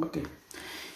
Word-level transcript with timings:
Oke. 0.00 0.24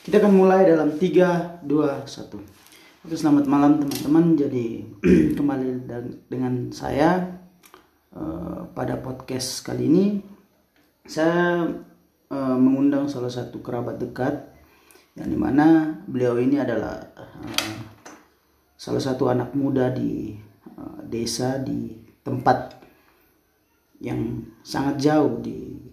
Kita 0.00 0.25
akan 0.25 0.33
mulai 0.33 0.65
dalam 0.65 0.96
3 0.96 1.60
2 1.69 1.69
1. 1.69 3.04
Oke, 3.04 3.12
selamat 3.12 3.44
malam 3.44 3.76
teman-teman. 3.76 4.32
Jadi 4.40 4.88
kembali 5.37 5.84
dengan 6.32 6.72
saya 6.72 7.21
uh, 8.17 8.64
pada 8.72 8.96
podcast 8.96 9.61
kali 9.61 9.93
ini 9.93 10.04
saya 11.04 11.69
uh, 12.32 12.56
mengundang 12.56 13.04
salah 13.04 13.29
satu 13.29 13.61
kerabat 13.61 14.01
dekat 14.01 14.48
yang 15.13 15.29
di 15.29 15.37
mana 15.37 16.01
beliau 16.09 16.41
ini 16.41 16.57
adalah 16.57 16.97
uh, 17.21 17.77
salah 18.81 19.03
satu 19.05 19.29
anak 19.29 19.53
muda 19.53 19.93
di 19.93 20.41
desa 21.07 21.61
di 21.61 21.95
tempat 22.25 22.75
yang 24.01 24.43
sangat 24.65 24.99
jauh 24.99 25.39
di 25.41 25.86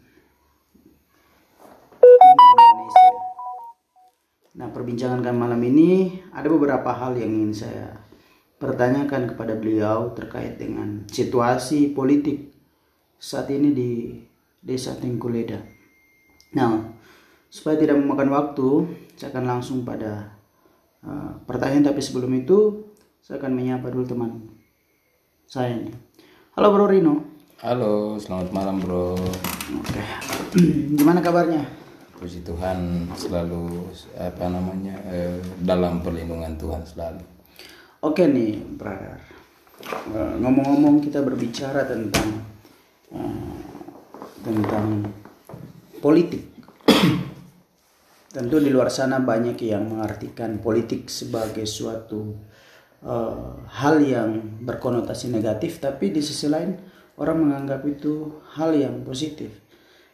Nah, 4.54 4.70
perbincangan 4.70 5.26
kami 5.26 5.34
malam 5.34 5.58
ini 5.66 6.22
ada 6.30 6.46
beberapa 6.46 6.94
hal 6.94 7.18
yang 7.18 7.34
ingin 7.34 7.66
saya 7.66 7.90
pertanyakan 8.62 9.34
kepada 9.34 9.58
beliau 9.58 10.14
terkait 10.14 10.62
dengan 10.62 11.10
situasi 11.10 11.90
politik 11.90 12.54
saat 13.18 13.50
ini 13.50 13.74
di 13.74 13.92
Desa 14.62 14.94
Tengkuleda. 14.94 15.58
Nah, 16.54 16.86
supaya 17.50 17.82
tidak 17.82 17.98
memakan 17.98 18.30
waktu, 18.30 18.70
saya 19.18 19.34
akan 19.34 19.58
langsung 19.58 19.82
pada 19.82 20.38
uh, 21.02 21.34
pertanyaan 21.50 21.90
tapi 21.90 22.06
sebelum 22.06 22.30
itu 22.38 22.88
saya 23.26 23.42
akan 23.42 23.58
menyapa 23.58 23.90
dulu 23.90 24.06
teman 24.06 24.54
saya 25.50 25.82
ini. 25.82 25.90
Halo 26.54 26.70
Bro 26.70 26.94
Rino. 26.94 27.26
Halo, 27.66 28.22
selamat 28.22 28.54
malam 28.54 28.78
Bro. 28.78 29.18
Oke. 29.82 30.02
Gimana 31.02 31.26
kabarnya? 31.26 31.83
Puji 32.18 32.46
Tuhan 32.46 33.10
selalu 33.18 33.90
apa 34.16 34.46
namanya 34.48 34.96
eh, 35.10 35.38
dalam 35.62 36.06
perlindungan 36.06 36.54
Tuhan 36.56 36.84
selalu. 36.86 37.24
Oke 38.04 38.28
nih, 38.28 38.60
brother. 38.76 39.34
Eh, 39.84 40.34
ngomong-ngomong 40.40 41.04
kita 41.04 41.20
berbicara 41.20 41.84
tentang 41.84 42.30
uh, 43.12 43.52
tentang 44.44 45.08
politik. 46.00 46.52
Tentu 48.36 48.58
di 48.60 48.70
luar 48.72 48.88
sana 48.88 49.20
banyak 49.20 49.60
yang 49.64 49.88
mengartikan 49.88 50.60
politik 50.64 51.12
sebagai 51.12 51.68
suatu 51.68 52.36
uh, 53.04 53.60
hal 53.68 54.00
yang 54.00 54.62
berkonotasi 54.64 55.32
negatif, 55.32 55.84
tapi 55.84 56.12
di 56.12 56.24
sisi 56.24 56.48
lain 56.48 56.76
orang 57.20 57.44
menganggap 57.44 57.84
itu 57.88 58.44
hal 58.56 58.76
yang 58.76 59.04
positif. 59.04 59.52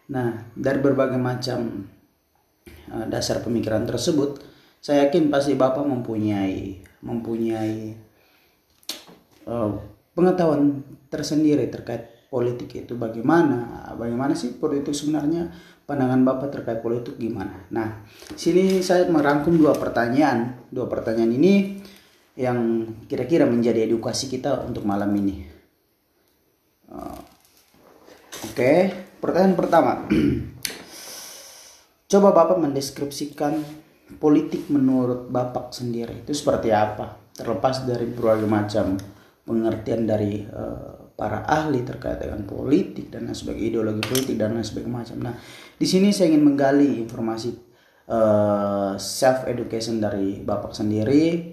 Nah, 0.09 0.49
dari 0.57 0.81
berbagai 0.81 1.21
macam 1.21 1.85
Eh, 2.89 3.05
dasar 3.05 3.45
pemikiran 3.45 3.85
tersebut, 3.85 4.41
saya 4.81 5.05
yakin 5.05 5.29
pasti 5.29 5.53
Bapak 5.53 5.85
mempunyai 5.85 6.81
mempunyai 7.05 7.93
uh, 9.45 9.71
pengetahuan 10.17 10.81
tersendiri 11.07 11.69
terkait 11.69 12.27
politik 12.27 12.73
itu 12.75 12.97
bagaimana, 12.97 13.93
bagaimana 13.95 14.33
sih 14.33 14.57
politik 14.57 14.91
sebenarnya 14.91 15.53
pandangan 15.85 16.25
Bapak 16.25 16.49
terkait 16.49 16.81
politik 16.81 17.21
gimana. 17.21 17.69
Nah, 17.69 18.01
sini 18.33 18.81
saya 18.81 19.05
merangkum 19.05 19.53
dua 19.53 19.77
pertanyaan. 19.77 20.65
Dua 20.73 20.89
pertanyaan 20.89 21.29
ini 21.29 21.77
yang 22.33 22.89
kira-kira 23.05 23.45
menjadi 23.45 23.85
edukasi 23.85 24.33
kita 24.33 24.65
untuk 24.65 24.81
malam 24.81 25.13
ini. 25.13 25.45
Uh, 26.89 27.18
Oke, 28.39 28.87
pertanyaan 29.19 29.59
pertama. 29.59 29.91
Coba 32.11 32.29
Bapak 32.31 32.57
mendeskripsikan 32.57 33.59
politik 34.17 34.71
menurut 34.71 35.27
Bapak 35.27 35.75
sendiri 35.75 36.23
itu 36.23 36.31
seperti 36.31 36.71
apa? 36.71 37.19
Terlepas 37.35 37.83
dari 37.83 38.07
berbagai 38.07 38.47
macam 38.47 38.95
pengertian 39.43 40.07
dari 40.07 40.47
uh, 40.47 41.11
para 41.19 41.43
ahli 41.43 41.83
terkait 41.83 42.23
dengan 42.23 42.47
politik 42.47 43.11
dan 43.11 43.27
sebagai 43.35 43.59
ideologi 43.59 44.07
politik 44.07 44.39
dan 44.39 44.55
lain 44.55 44.63
sebagainya 44.63 44.97
macam. 45.03 45.17
Nah, 45.19 45.35
di 45.75 45.85
sini 45.85 46.15
saya 46.15 46.31
ingin 46.31 46.43
menggali 46.47 47.03
informasi 47.03 47.49
uh, 48.07 48.15
eh, 48.15 48.93
self 48.97 49.43
education 49.51 49.99
dari 49.99 50.39
Bapak 50.39 50.71
sendiri 50.71 51.51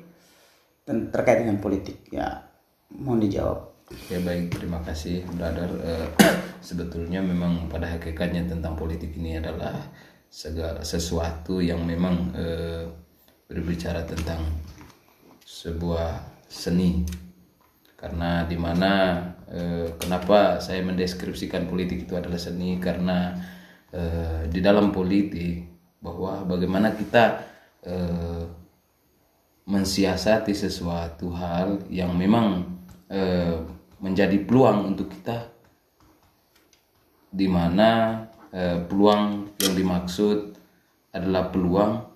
dan 0.86 1.10
terkait 1.10 1.42
dengan 1.42 1.58
politik. 1.58 2.06
Ya, 2.14 2.46
mohon 2.94 3.26
dijawab. 3.26 3.75
Ya 3.86 4.18
baik, 4.18 4.58
terima 4.58 4.82
kasih, 4.82 5.22
brother. 5.38 5.70
Uh, 5.78 6.10
sebetulnya 6.58 7.22
memang 7.22 7.70
pada 7.70 7.86
hakikatnya 7.86 8.42
tentang 8.50 8.74
politik 8.74 9.14
ini 9.14 9.38
adalah 9.38 9.78
segala 10.26 10.82
sesuatu 10.82 11.62
yang 11.62 11.86
memang 11.86 12.34
e, 12.34 12.44
berbicara 13.46 14.02
tentang 14.02 14.42
sebuah 15.46 16.18
seni. 16.50 17.06
Karena 17.94 18.44
di 18.44 18.58
mana 18.58 19.22
eh, 19.48 19.96
kenapa 19.96 20.60
saya 20.60 20.84
mendeskripsikan 20.84 21.64
politik 21.70 22.04
itu 22.04 22.18
adalah 22.18 22.36
seni? 22.36 22.76
Karena 22.76 23.32
di 24.50 24.60
dalam 24.60 24.92
politik 24.92 25.64
bahwa 26.04 26.44
bagaimana 26.44 26.92
kita 26.92 27.40
mensiasati 29.64 30.52
sesuatu 30.52 31.32
hal 31.32 31.88
yang 31.88 32.12
memang 32.12 32.66
e, 33.08 33.22
menjadi 33.98 34.36
peluang 34.42 34.92
untuk 34.94 35.12
kita 35.12 35.52
di 37.32 37.48
mana 37.48 38.22
Eh, 38.56 38.78
peluang 38.88 39.52
yang 39.60 39.74
dimaksud 39.76 40.56
adalah 41.12 41.52
peluang 41.52 42.08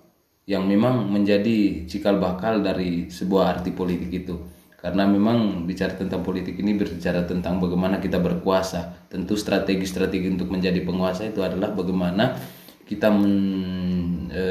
yang 0.49 0.65
memang 0.65 1.05
menjadi 1.05 1.85
cikal 1.85 2.17
bakal 2.17 2.65
dari 2.65 3.13
sebuah 3.13 3.59
arti 3.61 3.69
politik 3.69 4.09
itu. 4.09 4.41
Karena 4.73 5.05
memang 5.05 5.69
bicara 5.69 5.93
tentang 5.93 6.25
politik 6.25 6.57
ini 6.57 6.73
berbicara 6.73 7.29
tentang 7.29 7.61
bagaimana 7.61 8.01
kita 8.01 8.17
berkuasa. 8.17 9.05
Tentu 9.05 9.37
strategi-strategi 9.37 10.33
untuk 10.33 10.49
menjadi 10.49 10.81
penguasa 10.81 11.29
itu 11.29 11.45
adalah 11.45 11.69
bagaimana 11.77 12.33
kita 12.89 13.13
men, 13.13 14.25
e, 14.33 14.43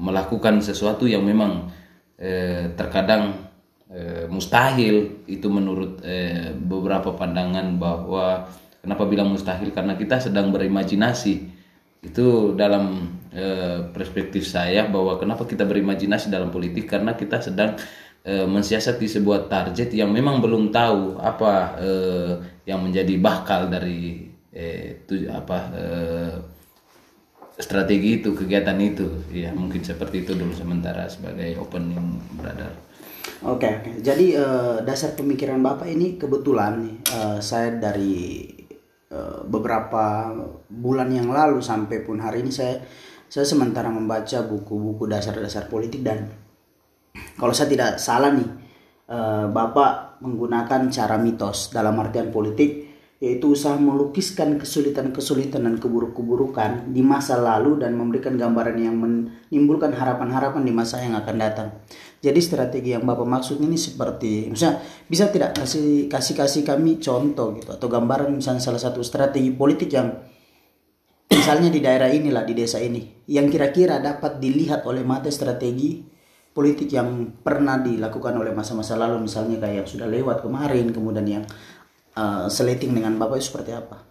melakukan 0.00 0.64
sesuatu 0.64 1.04
yang 1.04 1.28
memang 1.28 1.68
e, 2.16 2.72
terkadang 2.72 3.47
e, 3.88 4.28
mustahil 4.30 5.24
itu 5.26 5.48
menurut 5.50 6.00
e, 6.04 6.52
beberapa 6.54 7.12
pandangan 7.16 7.76
bahwa 7.80 8.48
Kenapa 8.88 9.04
bilang 9.04 9.34
mustahil? 9.34 9.74
Karena 9.74 9.98
kita 9.98 10.16
sedang 10.16 10.54
berimajinasi. 10.54 11.60
Itu 11.98 12.54
dalam 12.54 13.10
e, 13.34 13.46
perspektif 13.90 14.46
saya 14.46 14.86
bahwa 14.86 15.18
kenapa 15.18 15.42
kita 15.44 15.66
berimajinasi 15.66 16.30
dalam 16.30 16.54
politik 16.54 16.86
karena 16.86 17.18
kita 17.18 17.42
sedang 17.42 17.74
e, 18.22 18.46
mensiasati 18.46 19.04
sebuah 19.04 19.50
target 19.50 19.92
yang 19.92 20.14
memang 20.14 20.38
belum 20.38 20.70
tahu 20.70 21.18
apa 21.18 21.52
e, 21.82 21.90
yang 22.70 22.80
menjadi 22.86 23.18
bakal 23.18 23.66
dari 23.66 24.30
e, 24.54 24.64
tu, 25.04 25.26
apa 25.26 25.58
e, 25.74 25.84
strategi 27.58 28.22
itu, 28.22 28.32
kegiatan 28.38 28.78
itu. 28.78 29.26
Ya, 29.34 29.50
mungkin 29.50 29.82
seperti 29.82 30.22
itu 30.22 30.38
dulu 30.38 30.54
sementara 30.54 31.10
sebagai 31.10 31.58
opening 31.58 32.22
brother. 32.38 32.87
Oke, 33.46 33.68
okay. 33.68 33.74
Jadi 34.02 34.34
uh, 34.34 34.82
dasar 34.82 35.14
pemikiran 35.14 35.62
Bapak 35.62 35.86
ini 35.86 36.18
kebetulan 36.18 37.02
uh, 37.14 37.38
saya 37.38 37.74
dari 37.78 38.48
Eh, 39.08 39.40
beberapa 39.48 40.36
bulan 40.68 41.08
yang 41.08 41.32
lalu 41.32 41.64
sampai 41.64 42.04
pun 42.04 42.20
hari 42.20 42.44
ini 42.44 42.52
saya 42.52 42.76
saya 43.24 43.48
sementara 43.48 43.88
membaca 43.88 44.44
buku-buku 44.44 45.08
dasar-dasar 45.08 45.64
politik 45.64 46.04
dan 46.04 46.28
kalau 47.40 47.56
saya 47.56 47.72
tidak 47.72 47.96
salah 47.96 48.28
nih 48.36 48.44
eh, 49.08 49.46
Bapak 49.48 50.20
menggunakan 50.20 50.92
cara 50.92 51.16
mitos 51.16 51.72
dalam 51.72 51.96
artian 51.96 52.28
politik 52.28 52.84
yaitu 53.16 53.56
usaha 53.56 53.80
melukiskan 53.80 54.60
kesulitan-kesulitan 54.60 55.64
dan 55.64 55.80
keburuk-keburukan 55.80 56.92
di 56.92 57.00
masa 57.00 57.40
lalu 57.40 57.80
dan 57.80 57.96
memberikan 57.96 58.36
gambaran 58.36 58.76
yang 58.76 59.00
menimbulkan 59.00 59.96
harapan-harapan 59.96 60.68
di 60.68 60.72
masa 60.76 61.00
yang 61.00 61.16
akan 61.16 61.36
datang. 61.40 61.68
Jadi 62.18 62.40
strategi 62.42 62.90
yang 62.90 63.06
Bapak 63.06 63.22
maksud 63.22 63.62
ini 63.62 63.78
seperti 63.78 64.50
misalnya 64.50 64.82
bisa 65.06 65.30
tidak 65.30 65.54
kasih 65.54 66.10
kasih 66.10 66.34
kasih 66.34 66.62
kami 66.66 66.98
contoh 66.98 67.54
gitu 67.54 67.70
atau 67.70 67.86
gambaran 67.86 68.34
misalnya 68.34 68.58
salah 68.58 68.82
satu 68.82 69.06
strategi 69.06 69.54
politik 69.54 69.86
yang 69.94 70.18
misalnya 71.30 71.70
di 71.70 71.78
daerah 71.78 72.10
inilah 72.10 72.42
di 72.42 72.58
desa 72.58 72.82
ini 72.82 73.22
yang 73.30 73.46
kira-kira 73.46 74.02
dapat 74.02 74.42
dilihat 74.42 74.82
oleh 74.90 75.06
mata 75.06 75.30
strategi 75.30 76.02
politik 76.50 76.90
yang 76.90 77.38
pernah 77.38 77.78
dilakukan 77.78 78.34
oleh 78.34 78.50
masa-masa 78.50 78.98
lalu 78.98 79.30
misalnya 79.30 79.62
kayak 79.62 79.86
sudah 79.86 80.10
lewat 80.10 80.42
kemarin 80.42 80.90
kemudian 80.90 81.22
yang 81.22 81.44
uh, 82.18 82.50
seleting 82.50 82.98
dengan 82.98 83.14
bapak 83.14 83.38
itu 83.38 83.54
seperti 83.54 83.78
apa? 83.78 84.02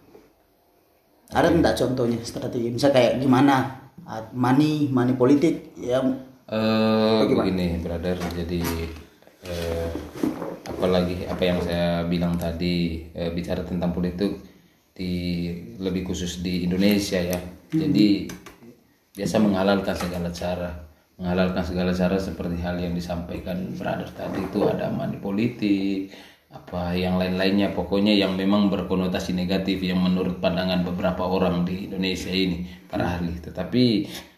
Ada 1.27 1.51
tidak 1.51 1.75
contohnya 1.75 2.17
strategi? 2.23 2.71
Misalnya 2.71 2.95
kayak 2.95 3.13
gimana? 3.19 3.55
Uh, 4.07 4.23
money 4.31 4.87
money 4.87 5.11
politik 5.19 5.75
ya 5.75 5.99
uh, 6.51 7.27
begini 7.27 7.79
brother 7.83 8.15
jadi 8.35 8.61
uh, 9.47 9.87
apalagi 10.67 11.27
apa 11.27 11.43
yang 11.43 11.59
saya 11.63 12.03
bilang 12.07 12.39
tadi 12.39 13.07
uh, 13.15 13.31
bicara 13.31 13.63
tentang 13.63 13.91
politik 13.91 14.39
di 14.97 15.13
lebih 15.77 16.09
khusus 16.09 16.41
di 16.41 16.65
Indonesia 16.65 17.21
ya. 17.21 17.37
Hmm. 17.37 17.79
jadi 17.83 18.31
biasa 19.17 19.35
menghalalkan 19.41 19.95
segala 19.97 20.29
cara. 20.33 20.71
Menghalalkan 21.17 21.65
segala 21.65 21.89
cara 21.97 22.21
seperti 22.21 22.61
hal 22.61 22.77
yang 22.77 22.93
disampaikan 22.93 23.73
brother 23.73 24.05
tadi 24.13 24.45
itu 24.45 24.69
ada 24.69 24.93
money 24.93 25.17
politik 25.17 26.13
apa 26.53 26.93
yang 26.93 27.17
lain-lainnya. 27.17 27.73
Pokoknya 27.73 28.13
yang 28.13 28.37
memang 28.37 28.69
berkonotasi 28.69 29.33
negatif 29.33 29.81
yang 29.81 29.97
menurut 29.97 30.37
pandangan 30.37 30.85
beberapa 30.85 31.25
orang 31.25 31.65
di 31.65 31.89
Indonesia 31.89 32.29
ini 32.29 32.69
para 32.85 33.17
ahli 33.17 33.37
tetapi 33.41 33.83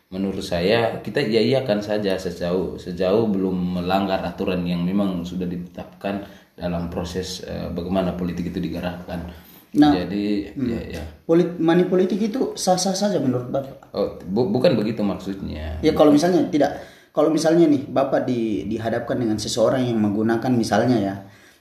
menurut 0.09 0.41
saya 0.41 1.05
kita 1.05 1.21
iya 1.21 1.37
iakan 1.41 1.85
saja 1.85 2.17
sejauh 2.17 2.81
sejauh 2.81 3.29
belum 3.29 3.77
melanggar 3.77 4.25
aturan 4.25 4.65
yang 4.65 4.81
memang 4.81 5.21
sudah 5.21 5.45
ditetapkan 5.45 6.25
dalam 6.57 6.89
proses 6.89 7.45
uh, 7.45 7.69
bagaimana 7.69 8.17
politik 8.17 8.49
itu 8.49 8.59
digerakkan 8.59 9.29
Nah, 9.69 9.93
jadi 9.93 10.49
Hmm. 10.57 10.65
ya 10.65 10.97
ya 10.97 11.03
Polit, 11.29 11.61
money 11.61 11.85
politik 11.85 12.17
itu 12.17 12.57
sah-sah 12.57 12.97
saja 12.97 13.21
menurut 13.21 13.53
Bapak. 13.53 13.93
oh 13.93 14.17
bu- 14.25 14.49
bukan 14.49 14.73
begitu 14.73 15.05
maksudnya 15.05 15.77
Ya 15.85 15.93
kalau 15.93 16.09
misalnya 16.09 16.41
tidak, 16.49 16.81
kalau 17.13 17.29
misalnya 17.29 17.69
nih 17.69 17.85
Bapak 17.85 18.25
di, 18.25 18.65
dihadapkan 18.65 19.13
dengan 19.13 19.37
seseorang 19.37 19.85
yang 19.85 20.01
menggunakan 20.01 20.49
misalnya 20.49 20.97
ya 20.97 21.15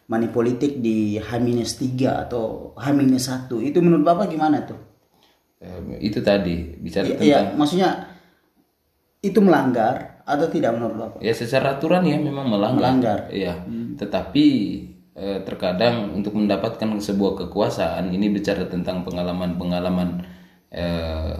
money 0.09 0.33
politik 0.33 0.81
di 0.81 1.21
H-3 1.21 1.85
atau 2.25 2.73
H-1 2.81 3.53
itu 3.61 3.77
menurut 3.85 4.09
Bapak 4.09 4.33
gimana 4.33 4.65
tuh? 4.65 4.81
Eh, 5.61 6.01
itu 6.01 6.25
tadi 6.25 6.81
bicara 6.81 7.05
Iya, 7.05 7.13
tentang 7.13 7.29
iya, 7.29 7.41
maksudnya 7.61 7.89
itu 9.19 9.39
melanggar 9.43 10.23
atau 10.23 10.47
tidak 10.47 10.77
menurut 10.77 10.97
Bapak? 10.97 11.19
Ya 11.25 11.35
secara 11.35 11.81
aturan 11.81 12.07
ya 12.07 12.21
memang 12.21 12.47
melanggar. 12.47 12.95
Melanggar. 12.95 13.21
Iya. 13.33 13.65
Tetapi 13.99 14.47
eh, 15.19 15.39
terkadang 15.43 16.15
untuk 16.15 16.39
mendapatkan 16.39 16.87
sebuah 16.87 17.47
kekuasaan 17.47 18.15
ini 18.15 18.31
bicara 18.31 18.69
tentang 18.71 19.03
pengalaman-pengalaman 19.03 20.23
eh, 20.71 21.35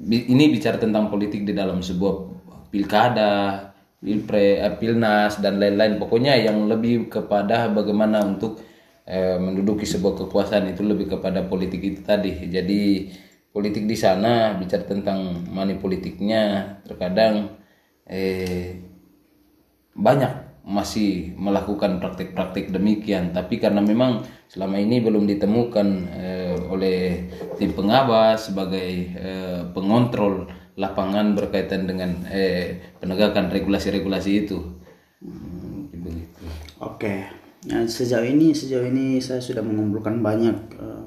ini 0.00 0.44
bicara 0.48 0.80
tentang 0.80 1.12
politik 1.12 1.44
di 1.44 1.52
dalam 1.52 1.84
sebuah 1.84 2.14
pilkada, 2.72 3.68
pilpre, 4.00 4.58
eh, 4.58 4.74
pilnas 4.80 5.38
dan 5.44 5.60
lain-lain. 5.60 6.00
Pokoknya 6.00 6.34
yang 6.40 6.66
lebih 6.66 7.12
kepada 7.12 7.68
bagaimana 7.68 8.24
untuk 8.24 8.58
eh, 9.04 9.36
menduduki 9.36 9.84
sebuah 9.84 10.26
kekuasaan 10.26 10.72
itu 10.72 10.82
lebih 10.82 11.12
kepada 11.12 11.44
politik 11.44 11.84
itu 11.84 12.00
tadi. 12.00 12.48
Jadi 12.48 13.12
politik 13.50 13.84
di 13.86 13.98
sana 13.98 14.54
bicara 14.54 14.86
tentang 14.86 15.46
money 15.50 15.78
politiknya 15.78 16.76
terkadang 16.86 17.58
eh, 18.06 18.78
banyak 19.94 20.50
masih 20.70 21.34
melakukan 21.34 21.98
praktik-praktik 21.98 22.70
demikian. 22.70 23.34
Tapi 23.34 23.58
karena 23.58 23.82
memang 23.82 24.22
selama 24.46 24.78
ini 24.78 25.02
belum 25.02 25.26
ditemukan 25.26 25.88
eh, 26.14 26.56
oleh 26.70 27.26
tim 27.58 27.74
pengawas 27.74 28.52
sebagai 28.52 28.88
eh, 29.18 29.60
pengontrol 29.74 30.46
lapangan 30.78 31.34
berkaitan 31.34 31.90
dengan 31.90 32.22
eh, 32.30 32.94
penegakan 33.02 33.50
regulasi-regulasi 33.50 34.30
itu. 34.46 34.58
Hmm, 35.20 35.90
begitu. 35.92 36.40
Oke, 36.80 37.28
nah, 37.68 37.84
sejauh 37.84 38.24
ini 38.24 38.56
sejauh 38.56 38.88
ini 38.88 39.20
saya 39.20 39.42
sudah 39.42 39.60
mengumpulkan 39.60 40.22
banyak 40.22 40.56
eh, 40.78 40.99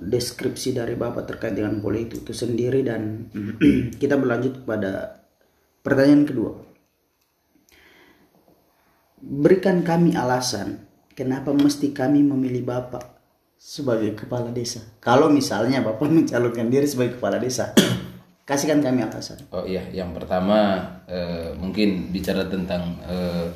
deskripsi 0.00 0.72
dari 0.72 0.96
bapak 0.96 1.28
terkait 1.28 1.52
dengan 1.52 1.76
politik 1.84 2.24
itu 2.24 2.32
sendiri 2.32 2.80
dan 2.80 3.28
kita 4.00 4.16
berlanjut 4.16 4.64
kepada 4.64 5.20
pertanyaan 5.84 6.24
kedua. 6.24 6.52
Berikan 9.20 9.84
kami 9.84 10.16
alasan 10.16 10.88
kenapa 11.12 11.52
mesti 11.52 11.92
kami 11.92 12.24
memilih 12.24 12.64
bapak 12.64 13.04
sebagai 13.60 14.16
kepala 14.16 14.48
desa. 14.48 14.80
Kalau 15.04 15.28
misalnya 15.28 15.84
bapak 15.84 16.08
mencalonkan 16.16 16.72
diri 16.72 16.88
sebagai 16.88 17.20
kepala 17.20 17.36
desa, 17.36 17.76
kasihkan 18.48 18.80
kami 18.80 19.04
alasan. 19.04 19.44
Oh 19.52 19.68
iya, 19.68 19.84
yang 19.92 20.16
pertama 20.16 20.80
eh, 21.04 21.52
mungkin 21.60 22.08
bicara 22.08 22.48
tentang 22.48 22.96
eh, 23.04 23.46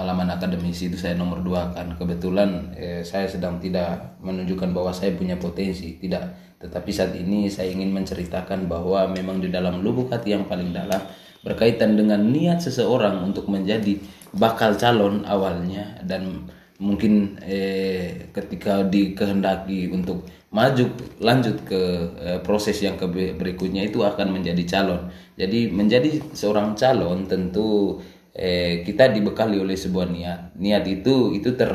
pengalaman 0.00 0.32
akademisi 0.32 0.88
itu 0.88 0.96
saya 0.96 1.12
nomor 1.12 1.44
dua 1.44 1.76
kan 1.76 1.92
kebetulan 1.92 2.72
eh, 2.72 3.04
saya 3.04 3.28
sedang 3.28 3.60
tidak 3.60 4.16
menunjukkan 4.24 4.72
bahwa 4.72 4.96
saya 4.96 5.12
punya 5.12 5.36
potensi 5.36 6.00
tidak 6.00 6.56
tetapi 6.56 6.88
saat 6.88 7.12
ini 7.12 7.52
saya 7.52 7.68
ingin 7.68 7.92
menceritakan 7.92 8.64
bahwa 8.64 9.12
memang 9.12 9.44
di 9.44 9.52
dalam 9.52 9.84
lubuk 9.84 10.08
hati 10.08 10.32
yang 10.32 10.48
paling 10.48 10.72
dalam 10.72 11.04
berkaitan 11.44 12.00
dengan 12.00 12.16
niat 12.32 12.64
seseorang 12.64 13.20
untuk 13.20 13.52
menjadi 13.52 14.00
bakal 14.32 14.72
calon 14.80 15.20
awalnya 15.28 16.00
dan 16.08 16.48
mungkin 16.80 17.36
eh, 17.44 18.32
ketika 18.32 18.80
dikehendaki 18.88 19.92
untuk 19.92 20.24
maju 20.48 20.96
lanjut 21.20 21.60
ke 21.68 21.82
eh, 22.24 22.40
proses 22.40 22.80
yang 22.80 22.96
ke 22.96 23.04
berikutnya 23.36 23.84
itu 23.84 24.00
akan 24.00 24.32
menjadi 24.32 24.64
calon. 24.64 25.12
Jadi 25.36 25.68
menjadi 25.68 26.24
seorang 26.32 26.72
calon 26.72 27.28
tentu 27.28 28.00
eh, 28.34 28.82
kita 28.86 29.10
dibekali 29.10 29.58
oleh 29.58 29.76
sebuah 29.78 30.06
niat. 30.10 30.40
Niat 30.58 30.84
itu 30.86 31.34
itu 31.34 31.54
ter 31.54 31.72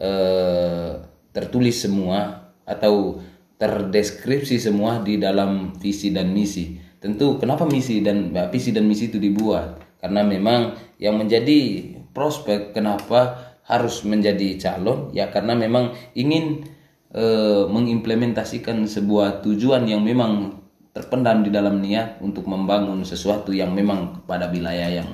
eh, 0.00 0.90
tertulis 1.32 1.76
semua 1.80 2.52
atau 2.68 3.20
terdeskripsi 3.56 4.58
semua 4.58 5.00
di 5.00 5.16
dalam 5.16 5.76
visi 5.78 6.10
dan 6.10 6.34
misi. 6.34 6.78
Tentu 7.02 7.38
kenapa 7.38 7.66
misi 7.66 8.02
dan 8.02 8.30
visi 8.50 8.70
dan 8.70 8.86
misi 8.86 9.10
itu 9.10 9.18
dibuat? 9.18 9.98
Karena 10.02 10.26
memang 10.26 10.74
yang 10.98 11.18
menjadi 11.18 11.90
prospek 12.10 12.74
kenapa 12.74 13.52
harus 13.62 14.02
menjadi 14.02 14.58
calon 14.58 15.14
ya 15.14 15.30
karena 15.30 15.54
memang 15.54 15.94
ingin 16.18 16.66
eh, 17.14 17.64
mengimplementasikan 17.70 18.84
sebuah 18.84 19.46
tujuan 19.46 19.86
yang 19.86 20.02
memang 20.02 20.62
terpendam 20.92 21.40
di 21.40 21.48
dalam 21.48 21.80
niat 21.80 22.20
untuk 22.20 22.44
membangun 22.44 23.00
sesuatu 23.06 23.54
yang 23.54 23.72
memang 23.72 24.26
pada 24.28 24.52
wilayah 24.52 25.02
yang 25.02 25.08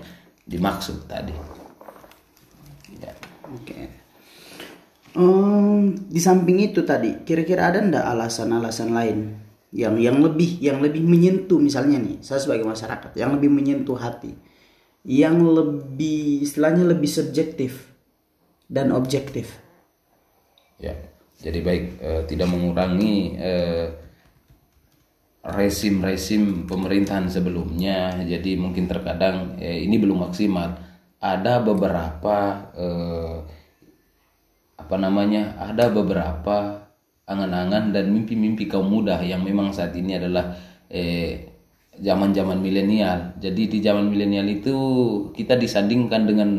dimaksud 0.49 1.05
tadi. 1.05 1.37
Ya. 2.97 3.13
Oke. 3.53 3.77
Em, 5.13 5.95
di 6.09 6.21
samping 6.21 6.59
itu 6.65 6.81
tadi, 6.89 7.21
kira-kira 7.23 7.69
ada 7.69 7.85
ndak 7.85 8.05
alasan-alasan 8.17 8.91
lain 8.97 9.19
yang 9.69 10.01
yang 10.01 10.25
lebih 10.25 10.57
yang 10.65 10.81
lebih 10.81 11.05
menyentuh 11.05 11.61
misalnya 11.61 12.01
nih, 12.01 12.25
saya 12.25 12.41
sebagai 12.41 12.65
masyarakat 12.65 13.13
yang 13.13 13.37
lebih 13.37 13.53
menyentuh 13.53 14.01
hati, 14.01 14.33
yang 15.05 15.37
lebih 15.45 16.45
istilahnya 16.45 16.89
lebih 16.89 17.09
subjektif 17.09 17.93
dan 18.73 18.93
objektif. 18.97 19.61
Ya, 20.81 20.97
jadi 21.45 21.61
baik 21.61 21.85
eh, 22.01 22.23
tidak 22.25 22.49
mengurangi 22.49 23.37
eh, 23.37 24.08
resim-resim 25.55 26.69
pemerintahan 26.69 27.29
sebelumnya. 27.31 28.21
Jadi 28.21 28.61
mungkin 28.61 28.85
terkadang 28.85 29.57
eh, 29.57 29.85
ini 29.85 29.97
belum 29.97 30.29
maksimal. 30.29 30.77
Ada 31.19 31.65
beberapa 31.65 32.37
eh, 32.77 33.37
apa 34.79 34.97
namanya? 35.01 35.57
Ada 35.57 35.91
beberapa 35.91 36.89
angan-angan 37.29 37.93
dan 37.93 38.09
mimpi-mimpi 38.09 38.69
kaum 38.69 38.89
muda 38.89 39.21
yang 39.21 39.45
memang 39.45 39.73
saat 39.73 39.93
ini 39.97 40.17
adalah 40.17 40.53
eh, 40.89 41.59
zaman-zaman 41.99 42.61
milenial. 42.61 43.37
Jadi 43.37 43.69
di 43.69 43.79
zaman 43.83 44.09
milenial 44.09 44.47
itu 44.49 44.77
kita 45.35 45.59
disandingkan 45.59 46.25
dengan 46.25 46.51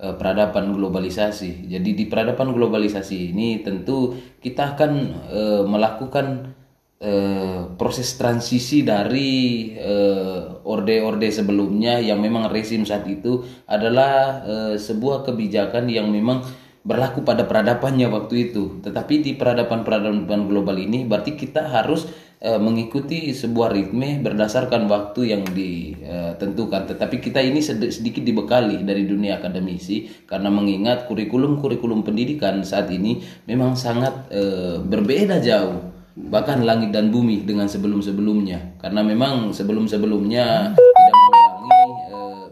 eh, 0.00 0.14
peradaban 0.16 0.72
globalisasi. 0.76 1.68
Jadi 1.68 1.90
di 1.96 2.04
peradaban 2.08 2.52
globalisasi 2.52 3.32
ini 3.32 3.60
tentu 3.64 4.16
kita 4.40 4.76
akan 4.76 4.92
eh, 5.28 5.62
melakukan 5.64 6.56
eh, 7.00 7.60
proses 7.80 8.12
transisi 8.20 8.84
dari 8.84 9.72
eh, 9.72 10.40
orde-orde 10.68 11.32
sebelumnya 11.32 11.96
yang 11.98 12.20
memang 12.20 12.52
rezim 12.52 12.84
saat 12.84 13.08
itu 13.08 13.40
adalah 13.64 14.44
eh, 14.44 14.74
sebuah 14.76 15.24
kebijakan 15.24 15.88
yang 15.88 16.12
memang 16.12 16.44
berlaku 16.80 17.24
pada 17.24 17.44
peradabannya 17.44 18.08
waktu 18.08 18.52
itu. 18.52 18.84
Tetapi 18.84 19.14
di 19.24 19.32
peradaban-peradaban 19.36 20.48
global 20.48 20.76
ini 20.80 21.04
berarti 21.08 21.36
kita 21.36 21.72
harus 21.72 22.04
eh, 22.40 22.60
mengikuti 22.60 23.32
sebuah 23.32 23.72
ritme 23.72 24.20
berdasarkan 24.20 24.84
waktu 24.88 25.32
yang 25.32 25.44
ditentukan. 25.48 26.84
Tetapi 26.84 27.16
kita 27.20 27.40
ini 27.40 27.64
sed- 27.64 27.92
sedikit 27.92 28.24
dibekali 28.24 28.80
dari 28.84 29.08
dunia 29.08 29.40
akademisi 29.40 30.08
karena 30.28 30.52
mengingat 30.52 31.08
kurikulum-kurikulum 31.08 32.04
pendidikan 32.04 32.60
saat 32.60 32.92
ini 32.92 33.24
memang 33.48 33.72
sangat 33.72 34.28
eh, 34.32 34.76
berbeda 34.80 35.40
jauh. 35.40 35.89
Bahkan 36.28 36.66
langit 36.66 36.92
dan 36.92 37.08
bumi 37.08 37.48
dengan 37.48 37.70
sebelum-sebelumnya. 37.70 38.76
Karena 38.82 39.00
memang 39.00 39.56
sebelum-sebelumnya 39.56 40.76
tidak 40.76 41.14
mengurangi 41.16 41.80
eh, 42.12 42.44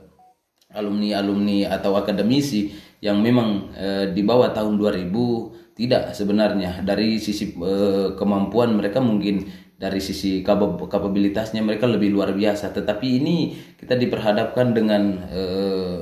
alumni-alumni 0.79 1.59
atau 1.75 1.99
akademisi 1.99 2.73
yang 3.05 3.21
memang 3.21 3.75
eh, 3.77 4.05
di 4.15 4.23
bawah 4.25 4.51
tahun 4.55 4.81
2000 4.81 5.77
tidak 5.77 6.17
sebenarnya. 6.17 6.81
Dari 6.83 7.21
sisi 7.21 7.53
eh, 7.53 8.17
kemampuan 8.17 8.75
mereka 8.75 8.99
mungkin 8.99 9.45
dari 9.79 10.03
sisi 10.03 10.43
kapab- 10.43 10.91
kapabilitasnya 10.91 11.63
mereka 11.63 11.87
lebih 11.87 12.11
luar 12.11 12.35
biasa. 12.35 12.75
Tetapi 12.75 13.07
ini 13.23 13.55
kita 13.79 13.95
diperhadapkan 13.95 14.75
dengan 14.75 15.03
eh, 15.31 16.01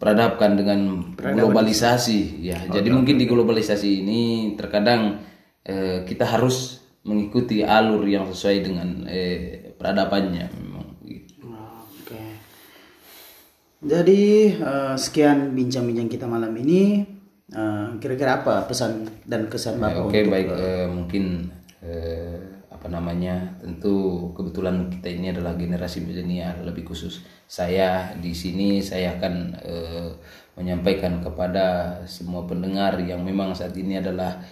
perhadapkan 0.00 0.56
dengan 0.56 1.12
globalisasi. 1.16 2.40
Ya 2.40 2.60
jadi 2.68 2.88
mungkin 2.92 3.16
di 3.20 3.28
globalisasi 3.28 4.04
ini 4.04 4.52
terkadang 4.56 5.20
eh, 5.66 6.06
kita 6.06 6.22
harus 6.22 6.86
mengikuti 7.02 7.62
alur 7.66 8.02
yang 8.06 8.30
sesuai 8.30 8.56
dengan 8.62 9.06
eh, 9.10 9.74
peradabannya 9.74 10.46
memang 10.54 10.86
gitu. 11.06 11.50
Oke. 12.02 12.22
Jadi 13.82 14.54
eh, 14.54 14.94
sekian 14.94 15.52
bincang-bincang 15.52 16.06
kita 16.06 16.26
malam 16.30 16.54
ini. 16.54 17.02
Eh, 17.46 17.88
Kira-kira 18.02 18.42
apa 18.42 18.66
pesan 18.66 19.06
dan 19.22 19.46
kesan 19.46 19.78
Bapak 19.78 20.10
Oke 20.10 20.26
untuk 20.26 20.34
baik 20.34 20.48
eh, 20.50 20.86
mungkin 20.90 21.24
eh, 21.78 22.38
apa 22.66 22.90
namanya 22.90 23.54
tentu 23.62 24.28
kebetulan 24.34 24.90
kita 24.90 25.08
ini 25.14 25.30
adalah 25.30 25.54
generasi 25.54 26.02
milenial 26.02 26.66
lebih 26.66 26.84
khusus 26.84 27.22
saya 27.46 28.12
di 28.18 28.34
sini 28.34 28.82
saya 28.82 29.14
akan 29.16 29.34
eh, 29.62 30.10
menyampaikan 30.58 31.22
kepada 31.22 31.98
semua 32.10 32.42
pendengar 32.44 32.98
yang 32.98 33.22
memang 33.22 33.54
saat 33.54 33.72
ini 33.78 34.02
adalah 34.02 34.42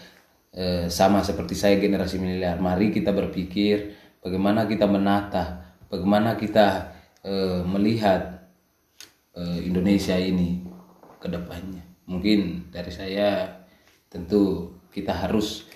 eh, 0.55 0.87
sama 0.87 1.21
seperti 1.27 1.59
saya 1.59 1.77
generasi 1.83 2.17
milenial 2.23 2.63
mari 2.63 2.95
kita 2.95 3.11
berpikir 3.11 3.93
bagaimana 4.23 4.65
kita 4.71 4.87
menata 4.87 5.75
bagaimana 5.91 6.39
kita 6.39 6.95
eh, 7.27 7.61
melihat 7.67 8.47
eh, 9.35 9.61
Indonesia 9.67 10.15
ini 10.15 10.63
ke 11.19 11.27
depannya. 11.27 11.83
Mungkin 12.07 12.71
dari 12.71 12.93
saya 12.93 13.49
tentu 14.13 14.71
kita 14.93 15.11
harus 15.11 15.67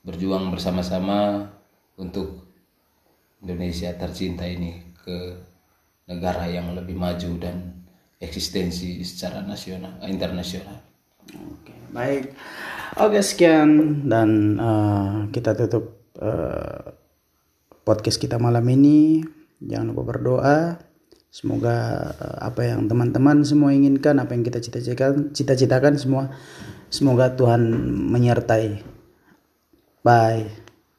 berjuang 0.00 0.48
bersama-sama 0.48 1.44
untuk 2.00 2.48
Indonesia 3.44 3.92
tercinta 3.92 4.48
ini 4.48 4.96
ke 5.04 5.36
negara 6.08 6.48
yang 6.48 6.72
lebih 6.72 6.96
maju 6.96 7.36
dan 7.36 7.84
eksistensi 8.16 9.04
secara 9.04 9.44
nasional 9.44 10.00
internasional. 10.08 10.89
Oke, 11.36 11.74
baik. 11.94 12.34
Oke, 12.98 13.22
sekian 13.22 14.02
dan 14.10 14.58
eh, 14.58 15.14
kita 15.30 15.54
tutup 15.54 16.10
eh, 16.18 16.94
podcast 17.86 18.18
kita 18.18 18.36
malam 18.42 18.66
ini. 18.66 19.22
Jangan 19.62 19.94
lupa 19.94 20.02
berdoa. 20.16 20.58
Semoga 21.30 22.10
eh, 22.18 22.38
apa 22.42 22.66
yang 22.66 22.90
teman-teman 22.90 23.46
semua 23.46 23.70
inginkan, 23.70 24.18
apa 24.18 24.34
yang 24.34 24.42
kita 24.42 24.58
cita-citakan, 24.58 25.30
cita-citakan 25.30 25.94
semua 25.94 26.34
semoga 26.90 27.30
Tuhan 27.30 27.62
menyertai. 28.10 28.82
Bye. 30.02 30.69